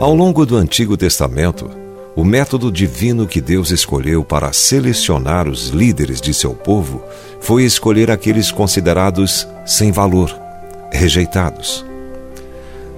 Ao 0.00 0.14
longo 0.14 0.46
do 0.46 0.56
Antigo 0.56 0.96
Testamento, 0.96 1.70
o 2.16 2.24
método 2.24 2.72
divino 2.72 3.26
que 3.26 3.38
Deus 3.38 3.70
escolheu 3.70 4.24
para 4.24 4.50
selecionar 4.50 5.46
os 5.46 5.68
líderes 5.68 6.22
de 6.22 6.32
seu 6.32 6.54
povo 6.54 7.02
foi 7.38 7.64
escolher 7.64 8.10
aqueles 8.10 8.50
considerados 8.50 9.46
sem 9.66 9.92
valor, 9.92 10.34
rejeitados. 10.90 11.84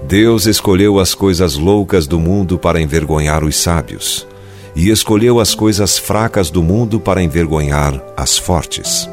Deus 0.07 0.45
escolheu 0.45 0.97
as 0.97 1.13
coisas 1.13 1.55
loucas 1.55 2.07
do 2.07 2.21
mundo 2.21 2.57
para 2.57 2.79
envergonhar 2.79 3.43
os 3.43 3.57
sábios, 3.57 4.25
e 4.73 4.89
escolheu 4.89 5.41
as 5.41 5.53
coisas 5.53 5.97
fracas 5.97 6.49
do 6.49 6.63
mundo 6.63 7.01
para 7.01 7.21
envergonhar 7.21 8.01
as 8.15 8.37
fortes, 8.37 9.09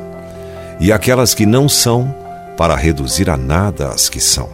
e 0.79 0.93
aquelas 0.93 1.35
que 1.35 1.45
não 1.45 1.69
são 1.69 2.15
para 2.57 2.77
reduzir 2.77 3.29
a 3.29 3.37
nada 3.37 3.89
as 3.89 4.09
que 4.09 4.21
são. 4.21 4.49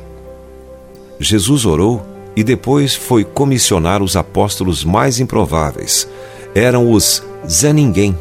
Jesus 1.20 1.66
orou 1.66 2.15
e 2.36 2.44
depois 2.44 2.94
foi 2.94 3.24
comissionar 3.24 4.02
os 4.02 4.14
apóstolos 4.14 4.84
mais 4.84 5.18
improváveis. 5.18 6.06
Eram 6.54 6.92
os 6.92 7.22
Zé 7.48 7.72
Ninguém. 7.72 8.16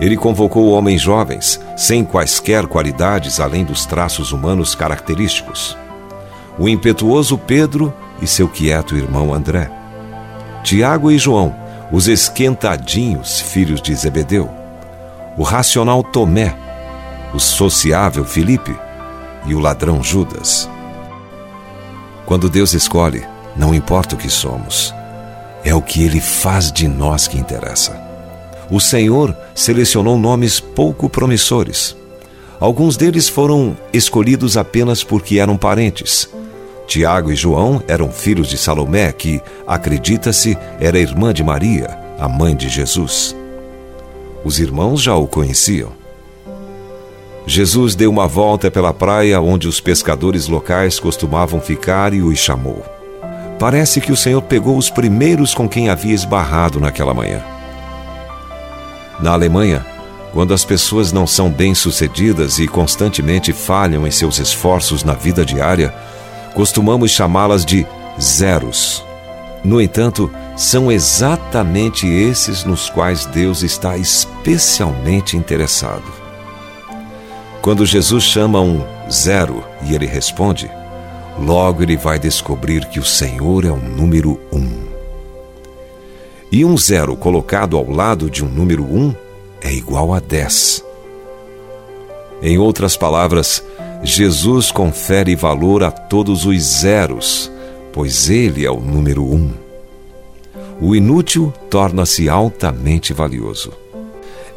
Ele 0.00 0.16
convocou 0.16 0.70
homens 0.70 1.02
jovens, 1.02 1.60
sem 1.76 2.02
quaisquer 2.02 2.66
qualidades 2.66 3.38
além 3.38 3.66
dos 3.66 3.84
traços 3.84 4.32
humanos 4.32 4.74
característicos. 4.74 5.76
O 6.58 6.66
impetuoso 6.66 7.36
Pedro 7.36 7.92
e 8.22 8.26
seu 8.26 8.48
quieto 8.48 8.96
irmão 8.96 9.34
André. 9.34 9.70
Tiago 10.64 11.10
e 11.10 11.18
João, 11.18 11.54
os 11.92 12.08
esquentadinhos 12.08 13.40
filhos 13.40 13.82
de 13.82 13.94
Zebedeu. 13.94 14.48
O 15.36 15.42
racional 15.42 16.02
Tomé, 16.02 16.56
o 17.34 17.38
sociável 17.38 18.24
Filipe 18.24 18.74
e 19.46 19.54
o 19.54 19.58
ladrão 19.58 20.02
Judas. 20.02 20.68
Quando 22.30 22.48
Deus 22.48 22.74
escolhe, 22.74 23.26
não 23.56 23.74
importa 23.74 24.14
o 24.14 24.16
que 24.16 24.30
somos, 24.30 24.94
é 25.64 25.74
o 25.74 25.82
que 25.82 26.04
Ele 26.04 26.20
faz 26.20 26.70
de 26.70 26.86
nós 26.86 27.26
que 27.26 27.36
interessa. 27.36 28.00
O 28.70 28.78
Senhor 28.78 29.36
selecionou 29.52 30.16
nomes 30.16 30.60
pouco 30.60 31.10
promissores. 31.10 31.96
Alguns 32.60 32.96
deles 32.96 33.28
foram 33.28 33.76
escolhidos 33.92 34.56
apenas 34.56 35.02
porque 35.02 35.40
eram 35.40 35.56
parentes. 35.56 36.30
Tiago 36.86 37.32
e 37.32 37.34
João 37.34 37.82
eram 37.88 38.12
filhos 38.12 38.46
de 38.46 38.56
Salomé, 38.56 39.10
que, 39.10 39.40
acredita-se, 39.66 40.56
era 40.78 41.00
irmã 41.00 41.34
de 41.34 41.42
Maria, 41.42 41.98
a 42.16 42.28
mãe 42.28 42.54
de 42.54 42.68
Jesus. 42.68 43.34
Os 44.44 44.60
irmãos 44.60 45.02
já 45.02 45.16
o 45.16 45.26
conheciam. 45.26 45.99
Jesus 47.50 47.96
deu 47.96 48.12
uma 48.12 48.28
volta 48.28 48.70
pela 48.70 48.94
praia 48.94 49.40
onde 49.40 49.66
os 49.66 49.80
pescadores 49.80 50.46
locais 50.46 51.00
costumavam 51.00 51.60
ficar 51.60 52.14
e 52.14 52.22
os 52.22 52.38
chamou. 52.38 52.86
Parece 53.58 54.00
que 54.00 54.12
o 54.12 54.16
Senhor 54.16 54.40
pegou 54.42 54.78
os 54.78 54.88
primeiros 54.88 55.52
com 55.52 55.68
quem 55.68 55.88
havia 55.88 56.14
esbarrado 56.14 56.78
naquela 56.78 57.12
manhã. 57.12 57.42
Na 59.18 59.32
Alemanha, 59.32 59.84
quando 60.32 60.54
as 60.54 60.64
pessoas 60.64 61.10
não 61.10 61.26
são 61.26 61.50
bem-sucedidas 61.50 62.60
e 62.60 62.68
constantemente 62.68 63.52
falham 63.52 64.06
em 64.06 64.12
seus 64.12 64.38
esforços 64.38 65.02
na 65.02 65.14
vida 65.14 65.44
diária, 65.44 65.92
costumamos 66.54 67.10
chamá-las 67.10 67.64
de 67.64 67.84
zeros. 68.20 69.04
No 69.64 69.80
entanto, 69.80 70.30
são 70.56 70.90
exatamente 70.90 72.06
esses 72.06 72.62
nos 72.62 72.88
quais 72.88 73.26
Deus 73.26 73.64
está 73.64 73.96
especialmente 73.96 75.36
interessado. 75.36 76.19
Quando 77.62 77.84
Jesus 77.84 78.24
chama 78.24 78.60
um 78.60 78.82
zero 79.10 79.62
e 79.86 79.94
ele 79.94 80.06
responde, 80.06 80.70
logo 81.38 81.82
ele 81.82 81.96
vai 81.96 82.18
descobrir 82.18 82.86
que 82.86 82.98
o 82.98 83.04
Senhor 83.04 83.66
é 83.66 83.70
o 83.70 83.76
número 83.76 84.40
um. 84.50 84.88
E 86.50 86.64
um 86.64 86.76
zero 86.76 87.14
colocado 87.16 87.76
ao 87.76 87.88
lado 87.88 88.30
de 88.30 88.42
um 88.42 88.48
número 88.48 88.82
um 88.82 89.14
é 89.60 89.70
igual 89.70 90.14
a 90.14 90.20
dez. 90.20 90.82
Em 92.42 92.56
outras 92.56 92.96
palavras, 92.96 93.62
Jesus 94.02 94.72
confere 94.72 95.36
valor 95.36 95.84
a 95.84 95.90
todos 95.90 96.46
os 96.46 96.62
zeros, 96.62 97.52
pois 97.92 98.30
ele 98.30 98.64
é 98.64 98.70
o 98.70 98.80
número 98.80 99.22
um. 99.22 99.52
O 100.80 100.96
inútil 100.96 101.52
torna-se 101.68 102.26
altamente 102.26 103.12
valioso. 103.12 103.70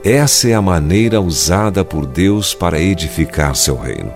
Essa 0.03 0.50
é 0.50 0.53
a 0.53 0.62
maneira 0.62 1.22
usada 1.22 1.86
por 1.86 2.06
Deus 2.06 2.53
para 2.53 2.78
edificar 2.78 3.56
seu 3.56 3.78
reino. 3.78 4.12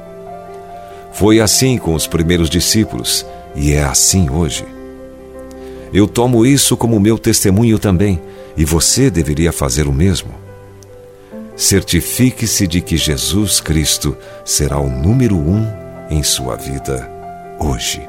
Foi 1.14 1.40
assim 1.40 1.78
com 1.78 1.94
os 1.94 2.06
primeiros 2.06 2.50
discípulos 2.50 3.26
e 3.56 3.72
é 3.72 3.84
assim 3.84 4.30
hoje. 4.30 4.66
Eu 5.94 6.06
tomo 6.06 6.46
isso 6.46 6.76
como 6.76 7.00
meu 7.00 7.18
testemunho 7.18 7.80
também, 7.80 8.22
e 8.58 8.66
você 8.66 9.10
deveria 9.10 9.54
fazer 9.54 9.88
o 9.88 9.94
mesmo. 9.94 10.32
Certifique-se 11.56 12.68
de 12.68 12.82
que 12.82 12.98
Jesus 12.98 13.62
Cristo 13.62 14.16
será 14.44 14.78
o 14.80 14.90
número 14.90 15.38
um 15.38 15.66
em 16.10 16.22
sua 16.22 16.58
vida 16.58 17.10
hoje. 17.60 18.02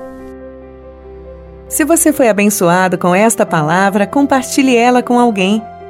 Se 1.69 1.85
você 1.85 2.13
foi 2.13 2.29
abençoado 2.29 2.99
com 2.99 3.15
esta 3.15 3.47
palavra, 3.47 4.07
compartilhe 4.07 4.75
ela 4.75 5.01
com 5.01 5.19
alguém. 5.19 5.63